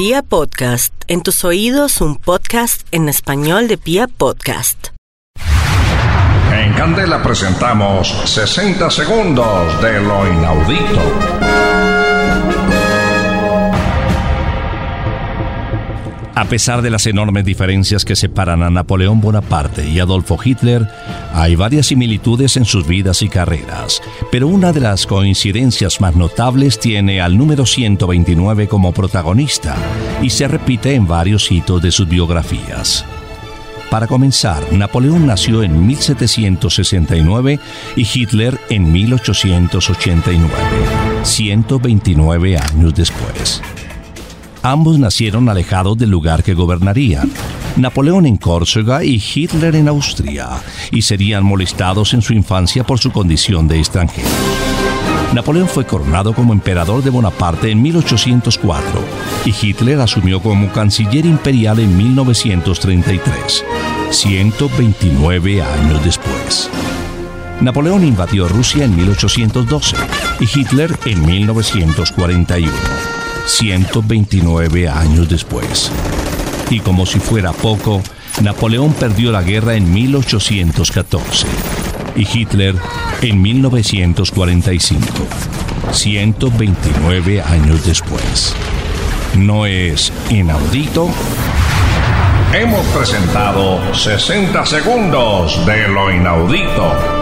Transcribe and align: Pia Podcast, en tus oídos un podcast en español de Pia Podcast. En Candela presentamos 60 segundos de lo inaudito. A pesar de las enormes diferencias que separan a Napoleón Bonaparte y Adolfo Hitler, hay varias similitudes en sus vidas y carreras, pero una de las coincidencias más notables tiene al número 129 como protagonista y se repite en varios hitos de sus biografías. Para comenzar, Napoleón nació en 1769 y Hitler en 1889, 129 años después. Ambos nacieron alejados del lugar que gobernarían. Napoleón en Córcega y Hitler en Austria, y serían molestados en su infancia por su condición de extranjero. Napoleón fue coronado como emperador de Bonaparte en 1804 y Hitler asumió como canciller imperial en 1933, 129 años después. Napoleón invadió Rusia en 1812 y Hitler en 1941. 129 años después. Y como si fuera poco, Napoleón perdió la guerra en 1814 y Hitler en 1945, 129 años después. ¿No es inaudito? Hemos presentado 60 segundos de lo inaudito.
Pia 0.00 0.22
Podcast, 0.22 0.94
en 1.08 1.20
tus 1.20 1.44
oídos 1.44 2.00
un 2.00 2.16
podcast 2.16 2.86
en 2.90 3.10
español 3.10 3.68
de 3.68 3.76
Pia 3.76 4.06
Podcast. 4.08 4.86
En 6.50 6.72
Candela 6.72 7.22
presentamos 7.22 8.08
60 8.24 8.90
segundos 8.90 9.82
de 9.82 10.00
lo 10.00 10.26
inaudito. 10.26 11.49
A 16.34 16.44
pesar 16.44 16.80
de 16.80 16.90
las 16.90 17.06
enormes 17.06 17.44
diferencias 17.44 18.04
que 18.04 18.16
separan 18.16 18.62
a 18.62 18.70
Napoleón 18.70 19.20
Bonaparte 19.20 19.88
y 19.88 19.98
Adolfo 19.98 20.38
Hitler, 20.42 20.86
hay 21.34 21.56
varias 21.56 21.86
similitudes 21.86 22.56
en 22.56 22.64
sus 22.64 22.86
vidas 22.86 23.22
y 23.22 23.28
carreras, 23.28 24.00
pero 24.30 24.46
una 24.46 24.72
de 24.72 24.80
las 24.80 25.06
coincidencias 25.06 26.00
más 26.00 26.14
notables 26.14 26.78
tiene 26.78 27.20
al 27.20 27.36
número 27.36 27.66
129 27.66 28.68
como 28.68 28.92
protagonista 28.92 29.76
y 30.22 30.30
se 30.30 30.48
repite 30.48 30.94
en 30.94 31.06
varios 31.06 31.50
hitos 31.50 31.82
de 31.82 31.90
sus 31.90 32.08
biografías. 32.08 33.04
Para 33.90 34.06
comenzar, 34.06 34.72
Napoleón 34.72 35.26
nació 35.26 35.64
en 35.64 35.84
1769 35.84 37.58
y 37.96 38.06
Hitler 38.14 38.58
en 38.70 38.92
1889, 38.92 40.48
129 41.24 42.56
años 42.56 42.94
después. 42.94 43.60
Ambos 44.62 44.98
nacieron 44.98 45.48
alejados 45.48 45.96
del 45.96 46.10
lugar 46.10 46.42
que 46.42 46.54
gobernarían. 46.54 47.30
Napoleón 47.76 48.26
en 48.26 48.36
Córcega 48.36 49.02
y 49.04 49.22
Hitler 49.22 49.76
en 49.76 49.88
Austria, 49.88 50.48
y 50.90 51.02
serían 51.02 51.44
molestados 51.44 52.12
en 52.12 52.20
su 52.20 52.34
infancia 52.34 52.84
por 52.84 52.98
su 52.98 53.10
condición 53.10 53.68
de 53.68 53.78
extranjero. 53.78 54.28
Napoleón 55.32 55.68
fue 55.68 55.86
coronado 55.86 56.34
como 56.34 56.52
emperador 56.52 57.02
de 57.04 57.10
Bonaparte 57.10 57.70
en 57.70 57.80
1804 57.80 58.84
y 59.44 59.54
Hitler 59.62 60.00
asumió 60.00 60.42
como 60.42 60.72
canciller 60.72 61.24
imperial 61.24 61.78
en 61.78 61.96
1933, 61.96 63.64
129 64.10 65.62
años 65.62 66.04
después. 66.04 66.68
Napoleón 67.60 68.04
invadió 68.04 68.48
Rusia 68.48 68.84
en 68.84 68.96
1812 68.96 69.96
y 70.40 70.58
Hitler 70.58 70.98
en 71.04 71.24
1941. 71.24 72.72
129 73.50 74.88
años 74.88 75.28
después. 75.28 75.90
Y 76.70 76.78
como 76.80 77.04
si 77.04 77.18
fuera 77.18 77.52
poco, 77.52 78.00
Napoleón 78.42 78.94
perdió 78.94 79.32
la 79.32 79.42
guerra 79.42 79.74
en 79.74 79.92
1814 79.92 81.46
y 82.14 82.26
Hitler 82.32 82.76
en 83.20 83.42
1945, 83.42 85.04
129 85.90 87.42
años 87.42 87.84
después. 87.84 88.54
¿No 89.36 89.66
es 89.66 90.12
inaudito? 90.30 91.08
Hemos 92.54 92.86
presentado 92.86 93.94
60 93.94 94.64
segundos 94.64 95.66
de 95.66 95.88
lo 95.88 96.10
inaudito. 96.10 97.19